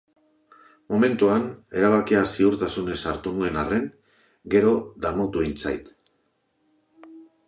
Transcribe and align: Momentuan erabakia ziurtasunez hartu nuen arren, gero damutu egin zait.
Momentuan 0.91 1.43
erabakia 1.81 2.23
ziurtasunez 2.29 2.95
hartu 3.11 3.33
nuen 3.35 3.59
arren, 3.65 3.85
gero 4.55 4.71
damutu 5.05 5.45
egin 5.45 5.53
zait. 5.67 5.93